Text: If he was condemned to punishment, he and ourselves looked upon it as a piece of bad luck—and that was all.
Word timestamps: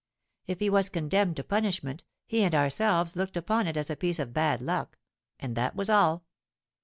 If 0.47 0.57
he 0.57 0.67
was 0.67 0.89
condemned 0.89 1.35
to 1.35 1.43
punishment, 1.43 2.03
he 2.25 2.43
and 2.43 2.55
ourselves 2.55 3.15
looked 3.15 3.37
upon 3.37 3.67
it 3.67 3.77
as 3.77 3.91
a 3.91 3.95
piece 3.95 4.17
of 4.17 4.33
bad 4.33 4.59
luck—and 4.59 5.55
that 5.55 5.75
was 5.75 5.91
all. 5.91 6.25